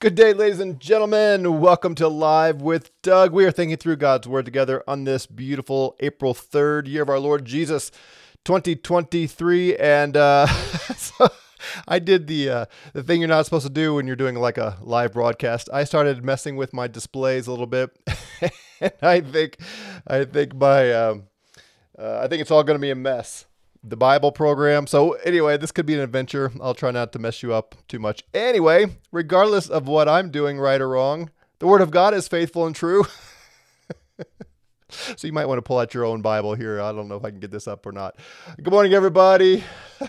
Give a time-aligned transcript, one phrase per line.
[0.00, 1.60] Good day, ladies and gentlemen.
[1.60, 3.32] Welcome to Live with Doug.
[3.32, 7.18] We are thinking through God's Word together on this beautiful April 3rd, year of our
[7.18, 7.90] Lord Jesus,
[8.44, 9.76] 2023.
[9.78, 10.46] And uh,
[10.94, 11.28] so
[11.88, 14.58] I did the uh, the thing you're not supposed to do when you're doing like
[14.58, 15.70] a live broadcast.
[15.72, 17.90] I started messing with my displays a little bit.
[18.82, 19.56] and I think,
[20.06, 21.28] I think my, um,
[21.98, 23.46] uh, I think it's all going to be a mess
[23.82, 24.86] the Bible program.
[24.86, 26.50] So, anyway, this could be an adventure.
[26.60, 28.24] I'll try not to mess you up too much.
[28.34, 32.66] Anyway, regardless of what I'm doing right or wrong, the Word of God is faithful
[32.66, 33.04] and true.
[34.88, 36.80] so, you might want to pull out your own Bible here.
[36.80, 38.16] I don't know if I can get this up or not.
[38.56, 39.64] Good morning, everybody.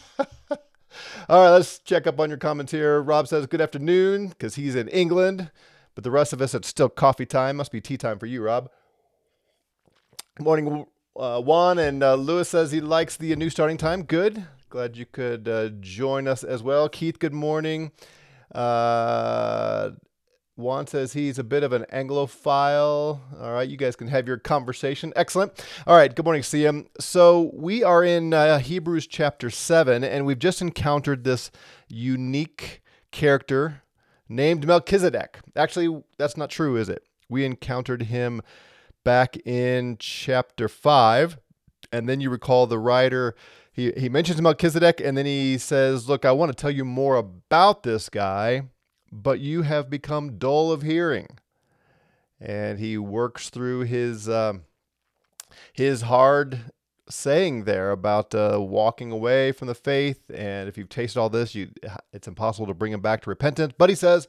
[1.29, 3.01] All right, let's check up on your comments here.
[3.01, 5.51] Rob says, Good afternoon, because he's in England.
[5.95, 7.57] But the rest of us, it's still coffee time.
[7.57, 8.69] Must be tea time for you, Rob.
[10.35, 10.85] Good morning,
[11.19, 14.03] uh, Juan and uh, Lewis says he likes the new starting time.
[14.03, 14.45] Good.
[14.69, 16.87] Glad you could uh, join us as well.
[16.87, 17.91] Keith, good morning.
[18.53, 19.91] Uh,
[20.55, 23.19] Juan says he's a bit of an Anglophile.
[23.41, 25.11] All right, you guys can have your conversation.
[25.15, 25.65] Excellent.
[25.87, 26.87] All right, good morning, CM.
[26.99, 31.49] So we are in uh, Hebrews chapter 7, and we've just encountered this
[31.87, 33.83] unique character
[34.27, 35.39] named Melchizedek.
[35.55, 37.03] Actually, that's not true, is it?
[37.29, 38.41] We encountered him
[39.09, 41.39] back in chapter 5.
[41.91, 43.33] And then you recall the writer,
[43.71, 47.15] he, he mentions Melchizedek, and then he says, Look, I want to tell you more
[47.15, 48.67] about this guy,
[49.11, 51.39] but you have become dull of hearing.
[52.39, 54.65] And he works through his, um,
[55.73, 56.71] his hard
[57.09, 60.21] saying there about uh, walking away from the faith.
[60.31, 61.71] And if you've tasted all this, you,
[62.13, 63.73] it's impossible to bring him back to repentance.
[63.75, 64.27] But he says,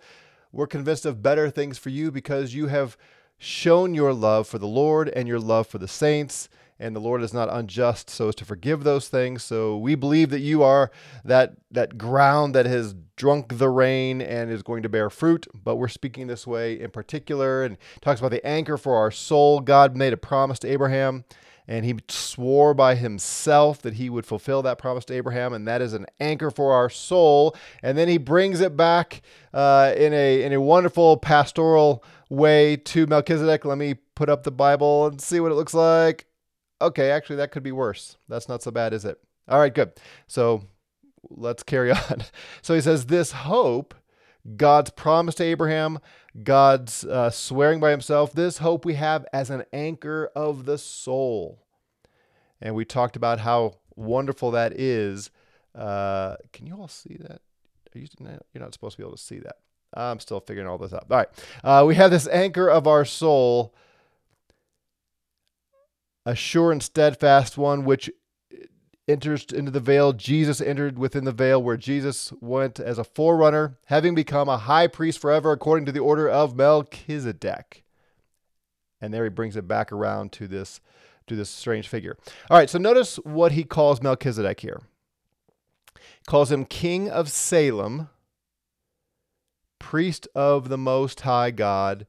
[0.53, 2.97] We're convinced of better things for you because you have
[3.41, 6.49] shown your love for the Lord and your love for the saints.
[6.79, 9.43] And the Lord is not unjust so as to forgive those things.
[9.43, 10.91] So we believe that you are
[11.25, 15.47] that that ground that has drunk the rain and is going to bear fruit.
[15.53, 19.61] But we're speaking this way in particular and talks about the anchor for our soul.
[19.61, 21.25] God made a promise to Abraham
[21.71, 25.81] and he swore by himself that he would fulfill that promise to Abraham, and that
[25.81, 27.55] is an anchor for our soul.
[27.81, 29.23] And then he brings it back
[29.55, 33.67] uh, in a in a wonderful pastoral way to Melchizedek.
[33.67, 36.25] Let me put up the Bible and see what it looks like.
[36.81, 38.17] Okay, actually, that could be worse.
[38.29, 39.21] That's not so bad, is it?
[39.49, 39.93] All right, good.
[40.27, 40.63] So
[41.29, 42.23] let's carry on.
[42.63, 43.95] So he says, This hope,
[44.57, 45.99] God's promise to Abraham,
[46.43, 51.59] God's uh, swearing by himself, this hope we have as an anchor of the soul.
[52.63, 55.31] And we talked about how wonderful that is.
[55.75, 57.41] Uh, can you all see that?
[57.95, 58.07] You,
[58.55, 59.57] you're not supposed to be able to see that.
[59.95, 61.07] I'm still figuring all this out.
[61.11, 61.29] All right.
[61.65, 63.75] Uh, we have this anchor of our soul,
[66.25, 68.11] a sure and steadfast one, which
[69.09, 70.13] enters into the veil.
[70.13, 74.87] Jesus entered within the veil where Jesus went as a forerunner, having become a high
[74.87, 77.85] priest forever according to the order of Melchizedek.
[79.01, 80.81] And there he brings it back around to this
[81.27, 82.17] to this strange figure.
[82.51, 84.81] All right, so notice what he calls Melchizedek here.
[85.95, 88.09] He calls him king of Salem
[89.81, 92.07] priest of the Most High God,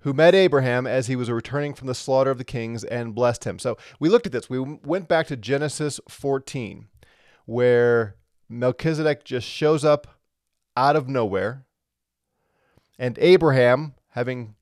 [0.00, 3.44] who met Abraham as he was returning from the slaughter of the kings and blessed
[3.44, 3.60] him.
[3.60, 4.50] So we looked at this.
[4.50, 6.88] We went back to Genesis 14,
[7.44, 8.16] where
[8.48, 10.08] Melchizedek just shows up
[10.76, 11.66] out of nowhere,
[12.98, 14.56] and Abraham, having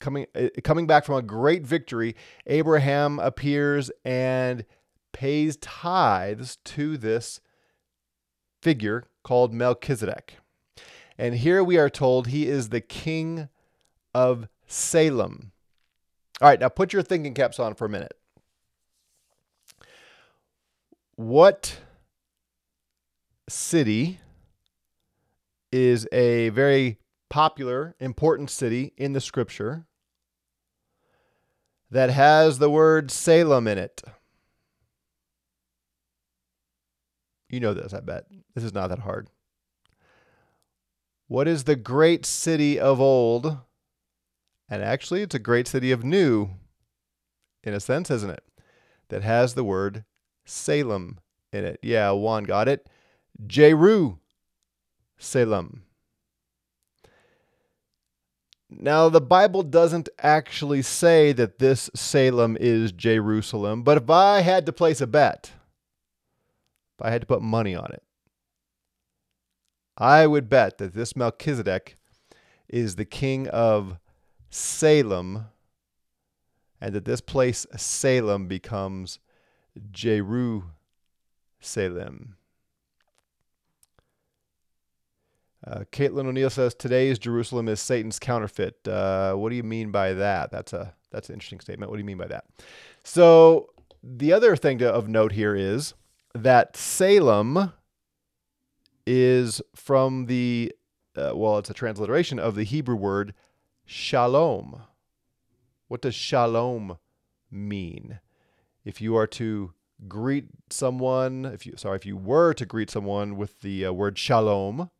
[0.00, 2.14] coming uh, coming back from a great victory,
[2.46, 4.64] Abraham appears and
[5.12, 7.40] pays tithes to this
[8.62, 10.36] figure called Melchizedek.
[11.18, 13.48] And here we are told he is the king
[14.14, 15.50] of Salem.
[16.40, 18.14] All right, now put your thinking caps on for a minute.
[21.16, 21.80] What
[23.48, 24.20] city
[25.72, 26.98] is a very
[27.28, 29.86] popular, important city in the scripture
[31.90, 34.02] that has the word Salem in it?
[37.48, 38.26] You know this, I bet.
[38.54, 39.28] This is not that hard.
[41.28, 43.58] What is the great city of old?
[44.68, 46.50] And actually, it's a great city of new,
[47.62, 48.44] in a sense, isn't it?
[49.08, 50.04] That has the word
[50.44, 51.18] Salem
[51.52, 51.78] in it.
[51.82, 52.88] Yeah, Juan got it.
[53.46, 54.18] Jeru
[55.18, 55.82] Salem.
[58.70, 64.66] Now, the Bible doesn't actually say that this Salem is Jerusalem, but if I had
[64.66, 65.52] to place a bet,
[66.98, 68.02] if I had to put money on it,
[69.98, 71.96] I would bet that this Melchizedek
[72.68, 73.98] is the king of
[74.48, 75.46] Salem
[76.80, 79.18] and that this place, Salem, becomes
[79.90, 80.68] Jerusalem.
[85.66, 88.86] Uh, Caitlin O'Neill says today's Jerusalem is Satan's counterfeit.
[88.86, 90.52] Uh, what do you mean by that?
[90.52, 91.90] That's a that's an interesting statement.
[91.90, 92.44] What do you mean by that?
[93.02, 93.70] So
[94.02, 95.94] the other thing to, of note here is
[96.34, 97.72] that Salem
[99.08, 100.72] is from the
[101.16, 103.34] uh, well, it's a transliteration of the Hebrew word
[103.84, 104.82] shalom.
[105.88, 106.98] What does shalom
[107.50, 108.20] mean?
[108.84, 109.72] If you are to
[110.06, 114.18] greet someone, if you sorry, if you were to greet someone with the uh, word
[114.18, 114.90] shalom,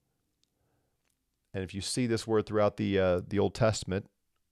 [1.52, 4.06] and if you see this word throughout the uh, the Old Testament,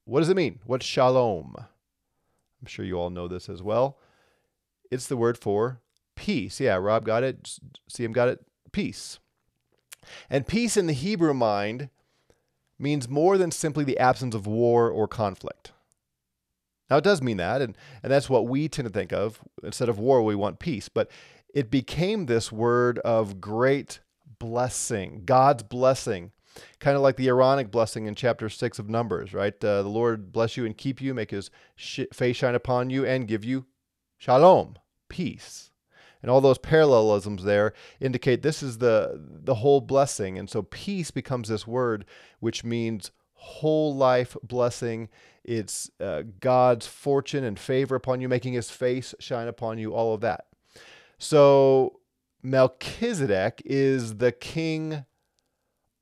[0.04, 0.60] what does it mean?
[0.66, 1.54] What's shalom?
[1.58, 3.98] I'm sure you all know this as well.
[4.90, 5.80] It's the word for
[6.14, 6.60] peace.
[6.60, 7.58] Yeah, Rob got it.
[7.90, 8.44] CM got it.
[8.70, 9.18] Peace.
[10.30, 11.90] And peace in the Hebrew mind
[12.78, 15.72] means more than simply the absence of war or conflict.
[16.88, 19.40] Now, it does mean that, and, and that's what we tend to think of.
[19.62, 20.88] Instead of war, we want peace.
[20.88, 21.10] But
[21.52, 24.00] it became this word of great
[24.38, 26.32] blessing, God's blessing,
[26.78, 29.52] kind of like the Aaronic blessing in chapter 6 of Numbers, right?
[29.64, 33.04] Uh, the Lord bless you and keep you, make his sh- face shine upon you,
[33.04, 33.66] and give you
[34.18, 34.76] shalom,
[35.08, 35.70] peace.
[36.22, 40.38] And all those parallelisms there indicate this is the, the whole blessing.
[40.38, 42.04] And so peace becomes this word
[42.40, 45.08] which means whole life blessing.
[45.44, 50.14] It's uh, God's fortune and favor upon you, making his face shine upon you, all
[50.14, 50.46] of that.
[51.18, 52.00] So
[52.42, 55.04] Melchizedek is the king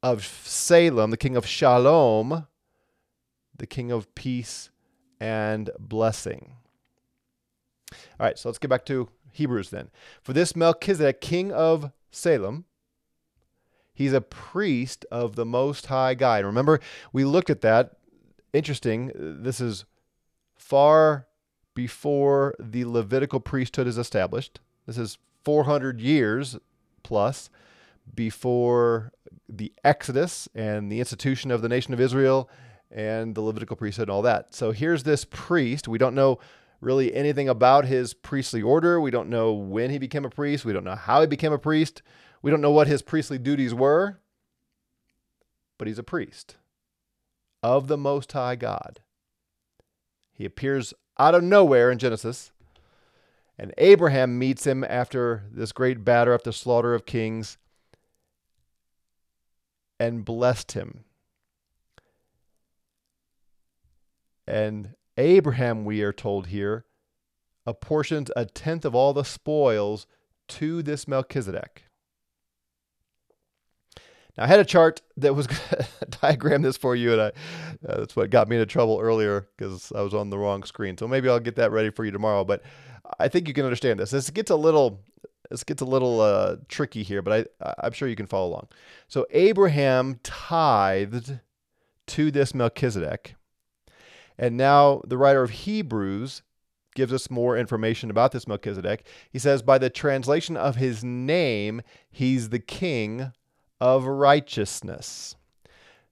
[0.02, 2.46] of Salem, the king of Shalom,
[3.56, 4.70] the king of peace
[5.20, 6.56] and blessing.
[7.92, 9.90] All right, so let's get back to Hebrews then.
[10.22, 12.64] For this Melchizedek, king of Salem,
[13.92, 16.44] he's a priest of the Most High God.
[16.44, 16.80] Remember,
[17.12, 17.96] we looked at that.
[18.52, 19.10] Interesting.
[19.14, 19.84] This is
[20.56, 21.26] far
[21.74, 24.60] before the Levitical priesthood is established.
[24.86, 26.56] This is 400 years
[27.02, 27.50] plus
[28.14, 29.12] before
[29.48, 32.48] the Exodus and the institution of the nation of Israel
[32.90, 34.54] and the Levitical priesthood and all that.
[34.54, 35.88] So here's this priest.
[35.88, 36.38] We don't know
[36.80, 39.00] really anything about his priestly order.
[39.00, 40.64] We don't know when he became a priest.
[40.64, 42.02] We don't know how he became a priest.
[42.42, 44.20] We don't know what his priestly duties were.
[45.78, 46.56] But he's a priest
[47.62, 49.00] of the Most High God.
[50.32, 52.50] He appears out of nowhere in Genesis.
[53.58, 57.56] And Abraham meets him after this great battle, after the slaughter of kings,
[60.00, 61.04] and blessed him.
[64.46, 66.84] And Abraham, we are told here,
[67.66, 70.06] apportions a tenth of all the spoils
[70.48, 71.84] to this Melchizedek.
[74.36, 77.26] Now, I had a chart that was going to diagram this for you, and I,
[77.88, 80.98] uh, that's what got me into trouble earlier because I was on the wrong screen.
[80.98, 82.44] So maybe I'll get that ready for you tomorrow.
[82.44, 82.62] But
[83.18, 84.10] I think you can understand this.
[84.10, 85.00] This gets a little,
[85.50, 88.68] this gets a little uh, tricky here, but I, I'm sure you can follow along.
[89.08, 91.38] So Abraham tithed
[92.06, 93.36] to this Melchizedek
[94.38, 96.42] and now the writer of Hebrews
[96.94, 99.06] gives us more information about this Melchizedek.
[99.30, 103.32] He says, by the translation of his name, he's the king
[103.80, 105.36] of righteousness.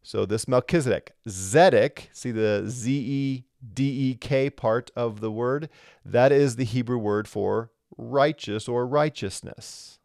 [0.03, 5.69] So this Melchizedek, Zedek, see the Z E D E K part of the word?
[6.05, 10.01] That is the Hebrew word for righteous or righteousness.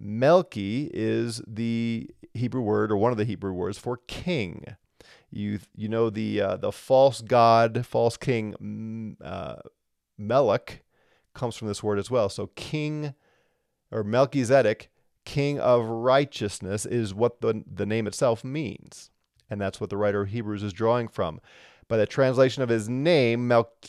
[0.00, 4.76] Melchi is the Hebrew word or one of the Hebrew words for king.
[5.30, 9.56] You you know the uh, the false god, false king mm, uh,
[10.16, 10.82] Melech
[11.34, 12.28] comes from this word as well.
[12.28, 13.14] So king
[13.90, 14.90] or Melchizedek,
[15.24, 19.10] king of righteousness, is what the the name itself means,
[19.50, 21.40] and that's what the writer of Hebrews is drawing from.
[21.88, 23.48] By the translation of his name,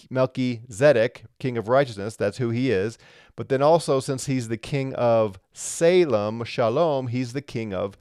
[0.09, 2.97] Melchizedek, king of righteousness, that's who he is.
[3.35, 7.97] But then also, since he's the king of Salem, Shalom, he's the king of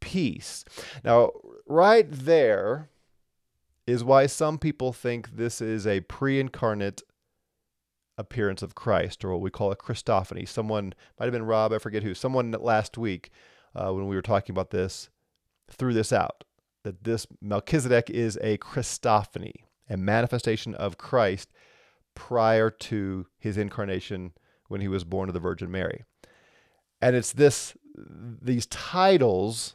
[0.00, 0.64] peace.
[1.04, 1.30] Now,
[1.66, 2.88] right there
[3.86, 7.02] is why some people think this is a pre incarnate
[8.18, 10.48] appearance of Christ, or what we call a Christophany.
[10.48, 13.30] Someone, might have been Rob, I forget who, someone last week
[13.74, 15.10] uh, when we were talking about this
[15.68, 16.44] threw this out
[16.86, 21.50] that this Melchizedek is a Christophany, a manifestation of Christ
[22.14, 24.30] prior to his incarnation
[24.68, 26.04] when he was born of the Virgin Mary.
[27.02, 29.74] And it's this these titles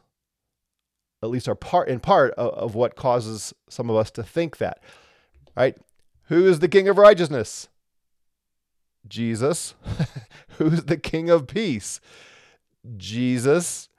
[1.24, 4.58] at least are part in part of, of what causes some of us to think
[4.58, 4.82] that.
[5.56, 5.78] Right?
[6.26, 7.68] Who is the king of righteousness?
[9.08, 9.76] Jesus.
[10.58, 12.00] Who's the king of peace?
[12.98, 13.90] Jesus.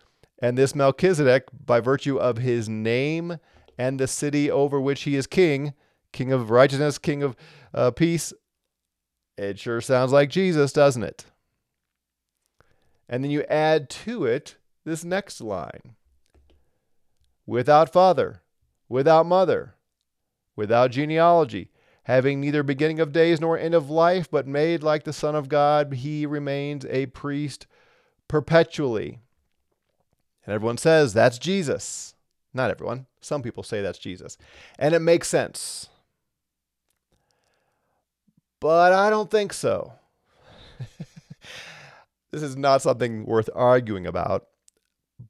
[0.41, 3.39] And this Melchizedek, by virtue of his name
[3.79, 5.75] and the city over which he is king,
[6.13, 7.37] king of righteousness, king of
[7.73, 8.33] uh, peace,
[9.39, 11.27] it sure sounds like Jesus, doesn't it?
[13.09, 15.97] And then you add to it this next line
[17.53, 18.41] without father,
[18.89, 19.75] without mother,
[20.57, 21.71] without genealogy,
[22.05, 25.51] having neither beginning of days nor end of life, but made like the Son of
[25.51, 27.67] God, he remains a priest
[28.27, 29.21] perpetually.
[30.47, 32.15] And everyone says that's Jesus.
[32.55, 33.05] Not everyone.
[33.21, 34.39] Some people say that's Jesus.
[34.79, 35.91] And it makes sense.
[38.61, 39.93] But I don't think so.
[42.31, 44.47] this is not something worth arguing about.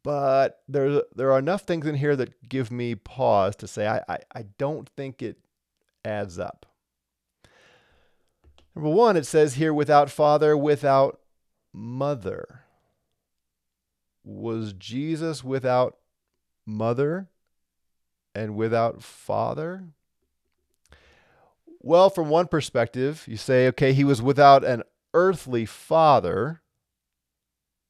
[0.03, 4.03] But there, there are enough things in here that give me pause to say I,
[4.09, 5.39] I, I don't think it
[6.05, 6.67] adds up.
[8.75, 11.21] Number one, it says here without father, without
[11.73, 12.61] mother.
[14.25, 15.97] Was Jesus without
[16.65, 17.29] mother
[18.35, 19.85] and without father?
[21.81, 26.63] Well, from one perspective, you say, okay, he was without an earthly father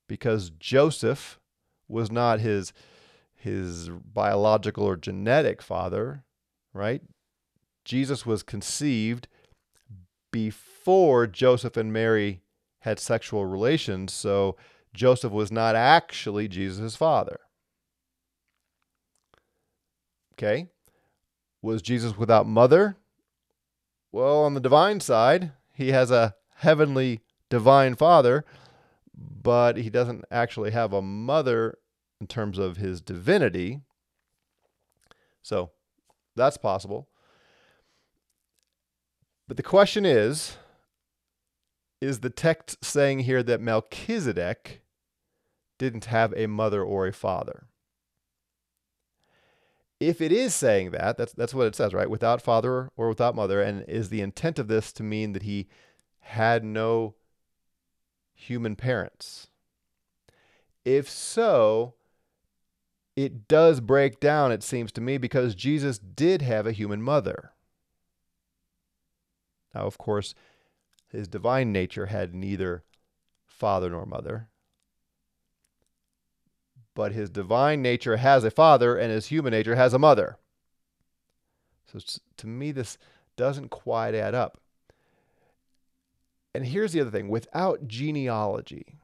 [0.09, 1.38] because Joseph
[1.93, 2.73] was not his
[3.35, 6.25] his biological or genetic father,
[6.73, 7.03] right?
[7.85, 9.27] Jesus was conceived
[10.31, 12.41] before Joseph and Mary
[12.81, 14.57] had sexual relations, so
[14.95, 17.41] Joseph was not actually Jesus' father.
[20.35, 20.69] Okay.
[21.61, 22.97] Was Jesus without mother?
[24.11, 28.45] Well, on the divine side, he has a heavenly divine father,
[29.15, 31.79] but he doesn't actually have a mother
[32.23, 33.81] in terms of his divinity.
[35.43, 35.73] So
[36.37, 37.09] that's possible.
[39.49, 40.57] But the question is
[42.00, 44.83] is the text saying here that Melchizedek
[45.79, 47.67] didn't have a mother or a father?
[50.09, 52.11] if it is saying that, that's that's what it says, right?
[52.11, 55.69] Without father or without mother, and is the intent of this to mean that he
[56.19, 57.14] had no
[58.35, 59.49] human parents?
[60.85, 61.95] If so,
[63.16, 67.52] it does break down, it seems to me, because Jesus did have a human mother.
[69.75, 70.35] Now, of course,
[71.09, 72.85] his divine nature had neither
[73.47, 74.49] father nor mother
[76.95, 80.37] but his divine nature has a father and his human nature has a mother.
[81.87, 81.99] So
[82.38, 82.99] to me, this
[83.37, 84.59] doesn't quite add up.
[86.54, 88.99] And here's the other thing without genealogy,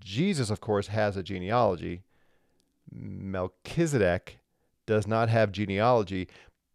[0.00, 2.02] Jesus, of course, has a genealogy.
[2.90, 4.38] Melchizedek
[4.86, 6.28] does not have genealogy,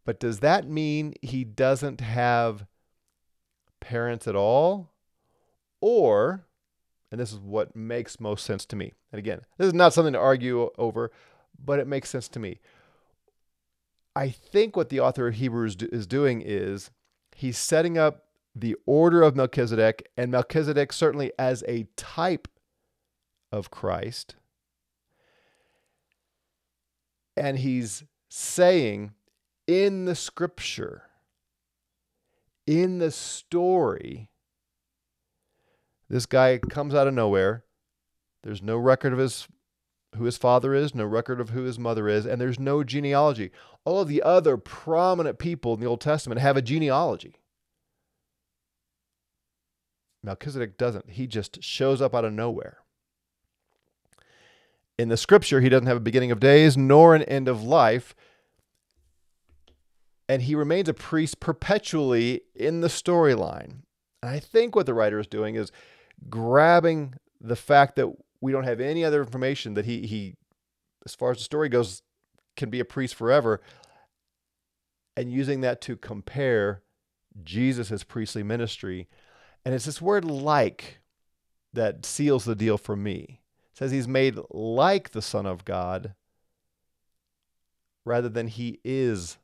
[0.05, 2.65] but does that mean he doesn't have
[3.79, 4.91] parents at all?
[5.79, 6.45] Or
[7.11, 8.93] and this is what makes most sense to me.
[9.11, 11.11] And again, this is not something to argue over,
[11.63, 12.59] but it makes sense to me.
[14.15, 16.89] I think what the author of Hebrews is doing is
[17.35, 18.25] he's setting up
[18.55, 22.47] the order of Melchizedek, and Melchizedek certainly as a type
[23.51, 24.35] of Christ.
[27.35, 29.13] And he's saying
[29.67, 31.03] in the scripture,
[32.67, 34.29] in the story,
[36.09, 37.63] this guy comes out of nowhere.
[38.43, 39.47] There's no record of his
[40.17, 43.49] who his father is, no record of who his mother is, and there's no genealogy.
[43.85, 47.35] All of the other prominent people in the Old Testament have a genealogy.
[50.21, 51.11] Melchizedek doesn't.
[51.11, 52.79] He just shows up out of nowhere.
[55.01, 58.13] In the scripture, he doesn't have a beginning of days nor an end of life.
[60.29, 63.81] And he remains a priest perpetually in the storyline.
[64.21, 65.71] And I think what the writer is doing is
[66.29, 68.09] grabbing the fact that
[68.41, 70.35] we don't have any other information that he he
[71.03, 72.03] as far as the story goes
[72.55, 73.59] can be a priest forever
[75.17, 76.83] and using that to compare
[77.43, 79.07] Jesus' priestly ministry
[79.65, 80.99] and it's this word like
[81.73, 83.40] that seals the deal for me
[83.73, 86.13] says he's made like the son of god
[88.05, 89.37] rather than he is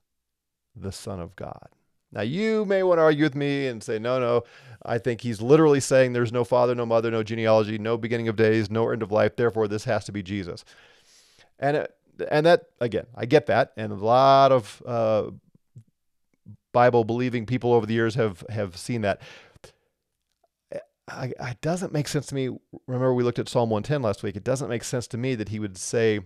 [0.76, 1.70] the son of god
[2.12, 4.44] now, you may want to argue with me and say, no, no,
[4.86, 8.38] I think he's literally saying there's no father, no mother, no genealogy, no beginning of
[8.38, 9.36] days, no end of life.
[9.36, 10.64] Therefore, this has to be Jesus.
[11.60, 11.96] And, it,
[12.32, 13.74] and that, again, I get that.
[13.76, 15.32] And a lot of uh,
[16.72, 19.22] Bible believing people over the years have, have seen that.
[21.08, 22.50] I, it doesn't make sense to me.
[22.86, 24.36] Remember, we looked at Psalm 110 last week.
[24.36, 26.22] It doesn't make sense to me that he would say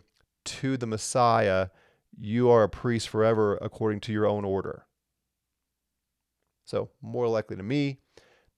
[0.45, 1.67] to the Messiah,
[2.17, 4.85] You are a priest forever according to your own order.
[6.65, 7.99] So, more likely to me,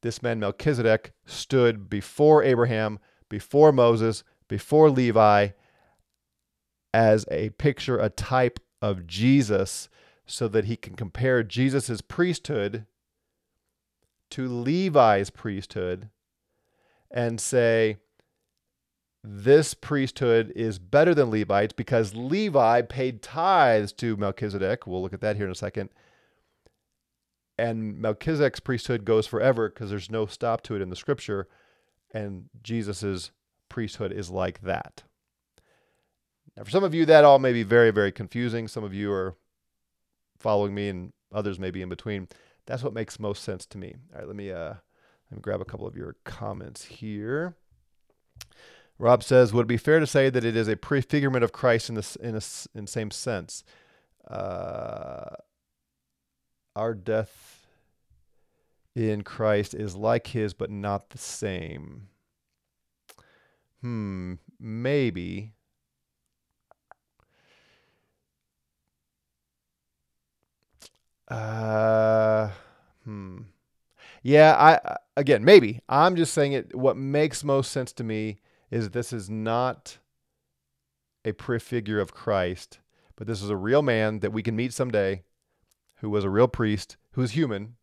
[0.01, 3.00] this man Melchizedek stood before Abraham,
[3.30, 5.50] before Moses, before Levi
[6.94, 9.89] as a picture, a type of Jesus,
[10.25, 12.86] so that he can compare Jesus' priesthood
[14.34, 16.10] to Levi's priesthood
[17.12, 17.98] and say,
[19.24, 24.86] this priesthood is better than Levites because Levi paid tithes to Melchizedek.
[24.86, 25.90] We'll look at that here in a second.
[27.58, 31.48] And Melchizedek's priesthood goes forever because there's no stop to it in the scripture.
[32.12, 33.32] And Jesus's
[33.70, 35.04] priesthood is like that.
[36.58, 38.68] Now, for some of you, that all may be very, very confusing.
[38.68, 39.36] Some of you are
[40.40, 42.28] following me, and others may be in between.
[42.65, 43.96] That's what makes most sense to me.
[44.13, 44.74] All right, let me uh,
[45.29, 47.55] let me grab a couple of your comments here.
[49.00, 51.89] Rob says, would it be fair to say that it is a prefigurement of Christ
[51.89, 52.41] in the in a
[52.77, 53.63] in same sense?
[54.27, 55.36] Uh,
[56.75, 57.67] our death
[58.96, 62.08] in Christ is like His, but not the same.
[63.82, 65.51] Hmm, maybe.
[71.34, 72.52] Uh,
[73.06, 73.40] hmm.
[74.22, 76.75] Yeah, I again maybe I'm just saying it.
[76.75, 78.38] What makes most sense to me
[78.70, 79.98] is this is not
[81.25, 82.80] a prefigure of Christ,
[83.16, 85.24] but this is a real man that we can meet someday,
[85.98, 87.78] who was a real priest, who's human,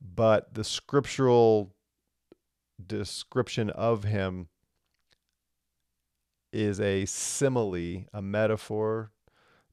[0.00, 1.74] but the scriptural
[2.86, 4.48] description of him
[6.52, 9.10] is a simile, a metaphor,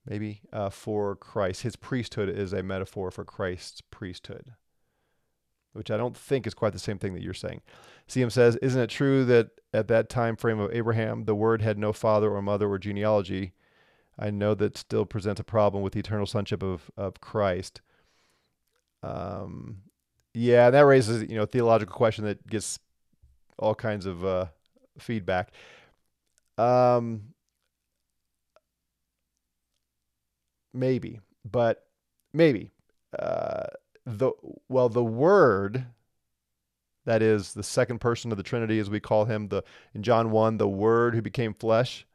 [0.05, 1.63] maybe, uh, for Christ.
[1.63, 4.53] His priesthood is a metaphor for Christ's priesthood
[5.73, 7.61] which I don't think is quite the same thing that you're saying.
[8.07, 11.77] CM says, Isn't it true that at that time frame of Abraham, the word had
[11.77, 13.53] no father or mother or genealogy?
[14.19, 17.81] I know that still presents a problem with the eternal sonship of, of Christ.
[19.01, 19.77] Um,
[20.33, 22.79] yeah, that raises you know a theological question that gets
[23.57, 24.45] all kinds of uh,
[24.99, 25.51] feedback.
[26.57, 27.30] Um,
[30.73, 31.85] maybe, but
[32.33, 32.71] maybe.
[33.17, 33.65] Uh,
[34.05, 34.31] the
[34.67, 35.85] well the word
[37.05, 39.63] that is the second person of the trinity as we call him the
[39.93, 42.05] in john 1 the word who became flesh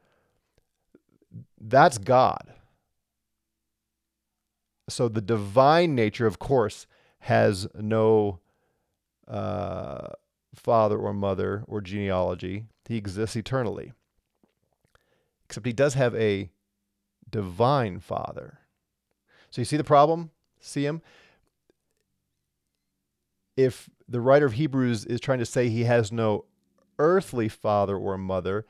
[1.60, 2.54] that's god
[4.88, 6.86] so the divine nature of course
[7.20, 8.40] has no
[9.28, 10.08] uh,
[10.54, 13.92] father or mother or genealogy he exists eternally
[15.44, 16.50] except he does have a
[17.30, 18.60] divine father.
[19.50, 20.30] So you see the problem?
[20.60, 21.02] See him?
[23.56, 26.44] If the writer of Hebrews is trying to say he has no
[26.98, 28.66] earthly father or mother,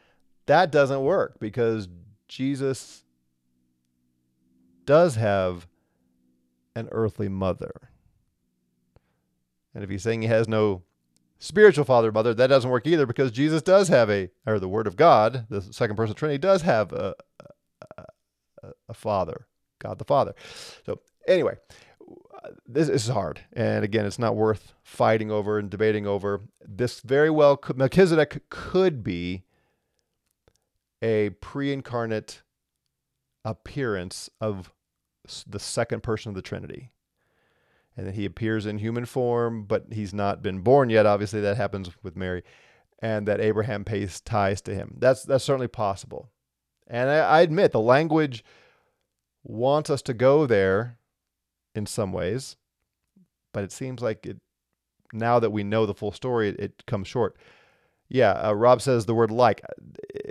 [0.47, 1.89] that doesn't work because
[2.29, 3.05] Jesus
[4.85, 5.67] does have
[6.75, 7.91] an earthly mother.
[9.75, 10.83] And if he's saying he has no
[11.39, 14.69] spiritual father or mother, that doesn't work either because Jesus does have a, or the
[14.69, 17.15] Word of God, the second person of Trinity, does have a,
[18.89, 19.47] a, father,
[19.79, 20.35] God the Father.
[20.85, 21.55] So, anyway,
[22.67, 23.41] this, is hard.
[23.53, 26.43] And again, it's not worth fighting over and debating over.
[26.67, 29.45] This very well, could, Melchizedek could be
[31.03, 32.43] a pre incarnate
[33.45, 34.73] appearance of
[35.47, 36.91] the second person of the Trinity.
[37.97, 41.07] And then he appears in human form, but he's not been born yet.
[41.07, 42.43] Obviously, that happens with Mary.
[43.01, 44.97] And that Abraham pays ties to him.
[44.99, 46.31] That's, that's certainly possible.
[46.89, 48.45] And I, I admit the language
[49.43, 50.99] wants us to go there
[51.75, 52.57] in some ways,
[53.53, 54.39] but it seems like it
[55.13, 57.37] now that we know the full story, it, it comes short.
[58.09, 59.61] Yeah, uh, Rob says the word like.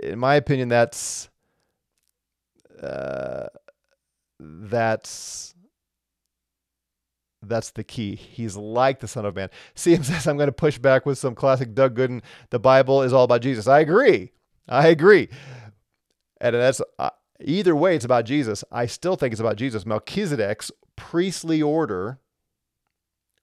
[0.02, 1.28] In my opinion, that's
[2.82, 3.46] uh,
[4.40, 5.54] that's
[7.42, 8.14] that's the key.
[8.14, 9.50] He's like the Son of Man.
[9.76, 12.22] CM says I'm going to push back with some classic Doug Goodin.
[12.50, 13.66] The Bible is all about Jesus.
[13.66, 14.32] I agree.
[14.68, 15.28] I agree.
[16.40, 18.64] And that's uh, either way, it's about Jesus.
[18.70, 19.86] I still think it's about Jesus.
[19.86, 22.18] Melchizedek's priestly order,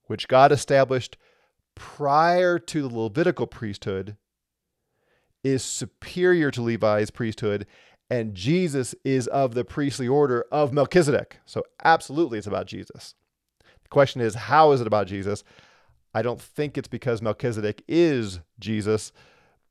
[0.06, 1.16] which God established
[1.74, 4.16] prior to the Levitical priesthood,
[5.42, 7.66] is superior to Levi's priesthood,
[8.08, 11.38] and Jesus is of the priestly order of Melchizedek.
[11.44, 13.14] So, absolutely, it's about Jesus.
[13.82, 15.44] The question is, how is it about Jesus?
[16.14, 19.12] I don't think it's because Melchizedek is Jesus,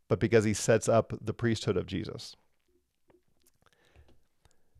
[0.09, 2.35] but because he sets up the priesthood of Jesus.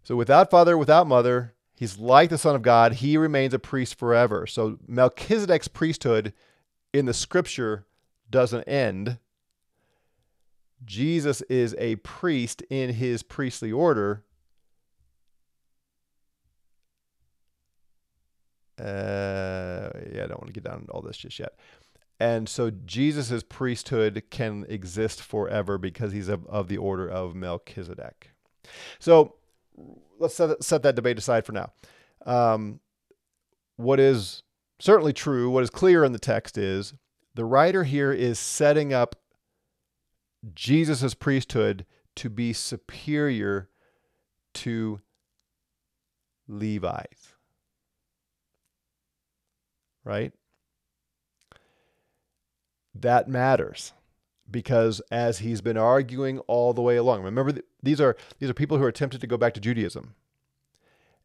[0.04, 2.94] So, without father, without mother, He's like the Son of God.
[2.94, 4.46] He remains a priest forever.
[4.46, 6.34] So Melchizedek's priesthood
[6.94, 7.86] in the scripture
[8.30, 9.18] doesn't end.
[10.86, 14.24] Jesus is a priest in his priestly order.
[18.80, 21.54] Uh, yeah, I don't want to get down all this just yet.
[22.20, 28.32] And so Jesus' priesthood can exist forever because he's of, of the order of Melchizedek.
[29.00, 29.36] So
[30.19, 31.71] let's set, set that debate aside for now.
[32.25, 32.79] Um,
[33.75, 34.43] what is
[34.79, 36.93] certainly true, what is clear in the text is
[37.36, 39.15] the writer here is setting up
[40.53, 43.69] Jesus' priesthood to be superior
[44.53, 45.01] to
[46.47, 47.33] Levi's.
[50.03, 50.33] Right?
[52.93, 53.93] That matters
[54.49, 58.77] because as he's been arguing all the way along, remember these are these are people
[58.77, 60.15] who are tempted to go back to Judaism.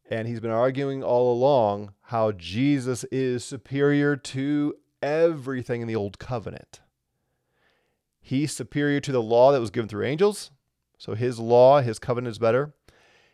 [0.09, 6.17] And he's been arguing all along how Jesus is superior to everything in the old
[6.17, 6.81] covenant.
[8.19, 10.51] He's superior to the law that was given through angels.
[10.97, 12.73] So his law, his covenant is better.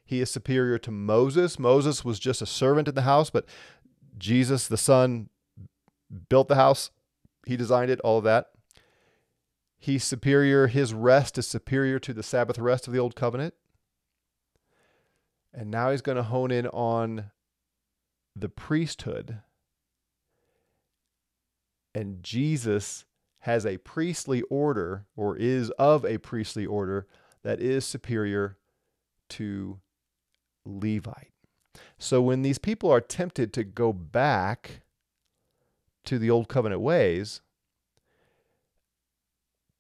[0.06, 1.58] He is superior to Moses.
[1.58, 3.46] Moses was just a servant in the house, but
[4.18, 5.30] Jesus, the Son,
[6.30, 6.92] built the house.
[7.46, 8.52] He designed it, all of that.
[9.78, 10.68] He's superior.
[10.68, 13.54] His rest is superior to the Sabbath rest of the Old Covenant.
[15.54, 17.32] And now he's going to hone in on
[18.36, 19.40] the priesthood.
[21.94, 23.06] And Jesus
[23.40, 27.08] has a priestly order, or is of a priestly order,
[27.44, 28.58] that is superior
[29.30, 29.80] to
[30.66, 31.32] Levite.
[32.00, 34.82] So when these people are tempted to go back
[36.06, 37.42] to the old covenant ways,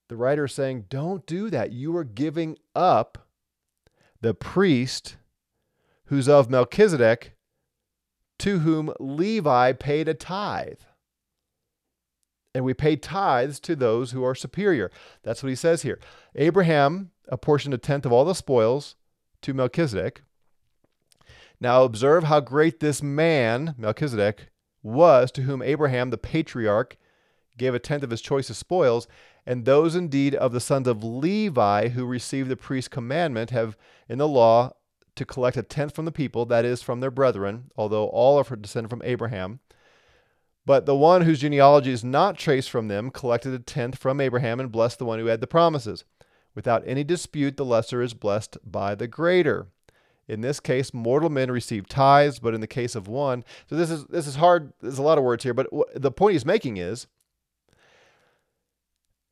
[0.08, 1.72] the writer is saying, don't do that.
[1.72, 3.28] You are giving up
[4.22, 5.18] the priest
[6.06, 7.34] who's of Melchizedek,
[8.40, 10.82] to whom Levi paid a tithe.
[12.54, 14.92] And we pay tithes to those who are superior.
[15.24, 16.00] That's what he says here.
[16.36, 18.96] Abraham apportioned a tenth of all the spoils
[19.42, 20.22] to Melchizedek.
[21.60, 24.50] Now observe how great this man, Melchizedek,
[24.84, 26.98] was to whom Abraham, the patriarch,
[27.58, 29.08] gave a tenth of his choicest spoils.
[29.46, 33.78] And those indeed of the sons of Levi who received the priest's commandment have
[34.10, 34.74] in the law
[35.16, 38.56] to collect a tenth from the people, that is, from their brethren, although all are
[38.56, 39.60] descended from Abraham.
[40.66, 44.60] But the one whose genealogy is not traced from them collected a tenth from Abraham
[44.60, 46.04] and blessed the one who had the promises.
[46.56, 49.68] Without any dispute, the lesser is blessed by the greater.
[50.28, 53.92] In this case, mortal men receive tithes, but in the case of one, so this
[53.92, 54.74] is this is hard.
[54.82, 57.06] There's a lot of words here, but the point he's making is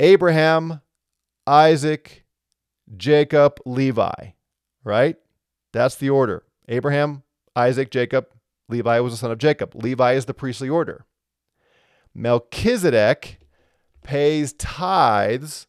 [0.04, 0.82] Abraham,
[1.48, 2.26] Isaac,
[2.98, 4.32] Jacob, Levi,
[4.84, 5.16] right?
[5.72, 6.44] That's the order.
[6.68, 7.24] Abraham,
[7.56, 8.26] Isaac, Jacob,
[8.68, 9.74] Levi was the son of Jacob.
[9.82, 11.06] Levi is the priestly order.
[12.14, 13.40] Melchizedek
[14.04, 15.68] pays tithes.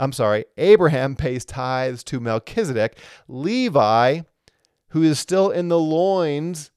[0.00, 2.98] I'm sorry, Abraham pays tithes to Melchizedek.
[3.28, 4.22] Levi,
[4.88, 6.72] who is still in the loins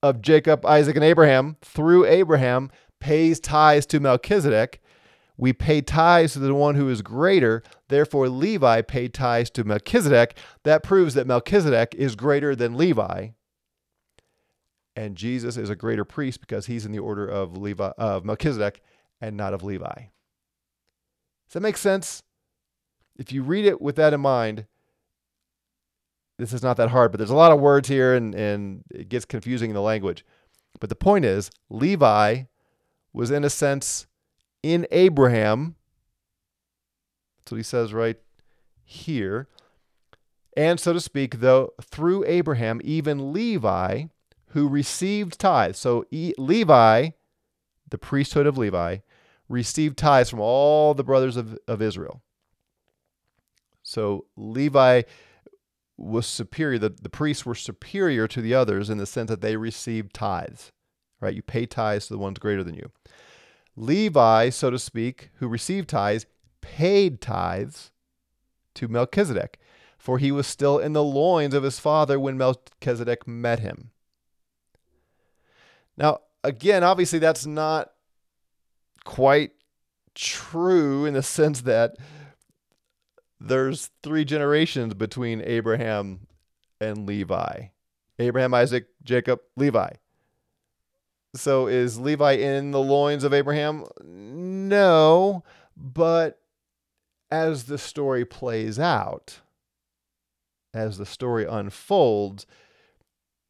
[0.00, 4.80] of Jacob, Isaac, and Abraham, through Abraham, pays tithes to Melchizedek.
[5.40, 7.62] We pay tithes to the one who is greater.
[7.88, 10.36] Therefore, Levi paid tithes to Melchizedek.
[10.64, 13.28] That proves that Melchizedek is greater than Levi.
[14.94, 18.82] And Jesus is a greater priest because he's in the order of Levi of Melchizedek
[19.18, 19.94] and not of Levi.
[21.46, 22.22] Does that make sense?
[23.16, 24.66] If you read it with that in mind,
[26.38, 29.08] this is not that hard, but there's a lot of words here and, and it
[29.08, 30.22] gets confusing in the language.
[30.80, 32.42] But the point is, Levi
[33.14, 34.06] was in a sense
[34.62, 35.76] in Abraham.
[37.38, 38.18] That's what he says right
[38.84, 39.48] here.
[40.56, 44.04] And so to speak, though, through Abraham, even Levi,
[44.48, 45.78] who received tithes.
[45.78, 47.10] So e- Levi,
[47.88, 48.98] the priesthood of Levi,
[49.48, 52.22] received tithes from all the brothers of, of Israel.
[53.82, 55.02] So Levi
[55.96, 59.56] was superior, the, the priests were superior to the others in the sense that they
[59.56, 60.72] received tithes,
[61.20, 61.34] right?
[61.34, 62.90] You pay tithes to the ones greater than you.
[63.76, 66.26] Levi, so to speak, who received tithes,
[66.60, 67.90] paid tithes
[68.74, 69.58] to Melchizedek,
[69.98, 73.90] for he was still in the loins of his father when Melchizedek met him.
[75.96, 77.90] Now, again, obviously, that's not
[79.04, 79.52] quite
[80.14, 81.96] true in the sense that
[83.40, 86.26] there's three generations between Abraham
[86.80, 87.68] and Levi
[88.20, 89.92] Abraham, Isaac, Jacob, Levi.
[91.34, 93.84] So is Levi in the loins of Abraham?
[94.02, 95.44] No,
[95.76, 96.40] but
[97.30, 99.40] as the story plays out,
[100.74, 102.46] as the story unfolds,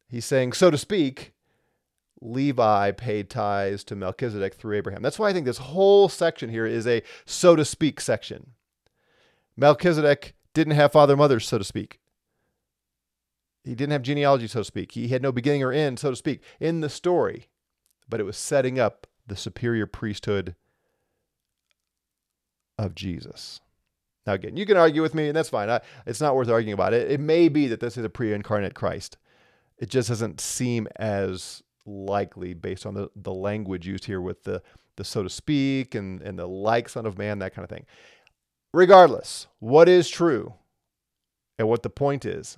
[0.07, 1.33] he's saying, so to speak,
[2.21, 5.01] Levi paid tithes to Melchizedek through Abraham.
[5.01, 8.51] That's why I think this whole section here is a so to speak section.
[9.57, 11.99] Melchizedek didn't have father mothers, so to speak.
[13.63, 14.91] He didn't have genealogy, so to speak.
[14.91, 17.47] He had no beginning or end, so to speak, in the story
[18.11, 20.55] but it was setting up the superior priesthood
[22.77, 23.61] of Jesus.
[24.27, 25.69] Now, again, you can argue with me, and that's fine.
[25.69, 27.09] I, it's not worth arguing about it.
[27.09, 29.17] It may be that this is a pre incarnate Christ.
[29.79, 34.61] It just doesn't seem as likely based on the, the language used here with the,
[34.97, 37.85] the so to speak and, and the like Son of Man, that kind of thing.
[38.73, 40.53] regardless, what is true
[41.57, 42.57] and what the point is,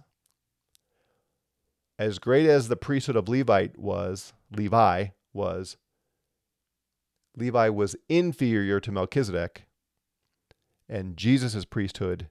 [1.99, 5.77] as great as the priesthood of Levite was, Levi was,
[7.35, 9.65] Levi was inferior to Melchizedek,
[10.87, 12.29] and Jesus' priesthood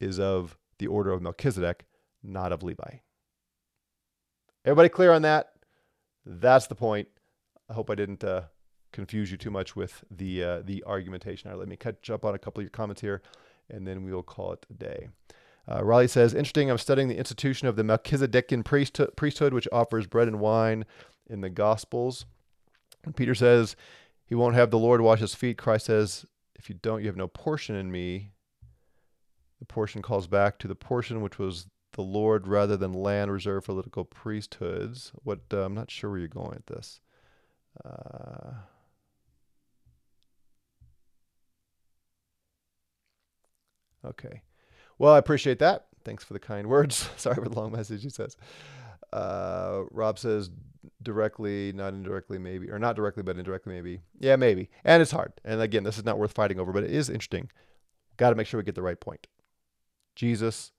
[0.00, 1.84] is of the order of Melchizedek,
[2.22, 2.98] not of Levi.
[4.64, 5.50] Everybody clear on that?
[6.24, 7.08] That's the point.
[7.68, 8.42] I hope I didn't uh,
[8.92, 11.50] confuse you too much with the uh, the argumentation.
[11.50, 13.20] All right, let me catch up on a couple of your comments here,
[13.68, 15.08] and then we will call it a day.
[15.70, 16.70] Uh, Riley says, interesting.
[16.70, 18.64] I'm studying the institution of the Melchizedekian
[19.16, 20.84] priesthood, which offers bread and wine
[21.28, 22.26] in the Gospels.
[23.04, 23.76] And Peter says,
[24.26, 25.58] he won't have the Lord wash his feet.
[25.58, 28.32] Christ says, if you don't, you have no portion in me.
[29.58, 33.66] The portion calls back to the portion which was the Lord rather than land reserved
[33.66, 35.12] for Levitical priesthoods.
[35.22, 37.00] What uh, I'm not sure where you're going with this.
[37.84, 38.52] Uh,
[44.06, 44.42] okay.
[44.98, 45.86] Well, I appreciate that.
[46.04, 47.08] Thanks for the kind words.
[47.16, 48.36] Sorry for the long message, he says.
[49.12, 50.50] Uh, Rob says
[51.04, 54.00] directly, not indirectly, maybe, or not directly, but indirectly, maybe.
[54.18, 54.70] Yeah, maybe.
[54.84, 55.32] And it's hard.
[55.44, 57.50] And again, this is not worth fighting over, but it is interesting.
[58.16, 59.26] Got to make sure we get the right point.
[60.16, 60.72] Jesus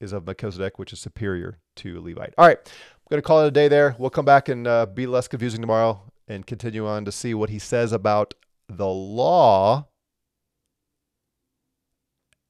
[0.00, 2.34] is of Melchizedek, which is superior to Levite.
[2.38, 3.96] All right, I'm going to call it a day there.
[3.98, 7.50] We'll come back and uh, be less confusing tomorrow and continue on to see what
[7.50, 8.34] he says about
[8.68, 9.88] the law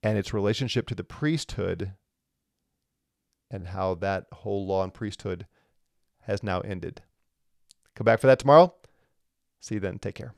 [0.03, 1.93] and its relationship to the priesthood
[3.51, 5.47] and how that whole law and priesthood
[6.23, 7.03] has now ended.
[7.99, 8.73] Come back for that tomorrow.
[9.61, 9.99] See you then.
[9.99, 10.33] Take care.